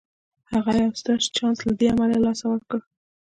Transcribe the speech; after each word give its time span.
هغه 0.51 0.71
يو 0.81 0.89
ستر 0.99 1.19
چانس 1.35 1.59
له 1.67 1.73
دې 1.79 1.87
امله 1.93 2.09
له 2.13 2.19
لاسه 2.25 2.45
ورکړ. 2.49 2.79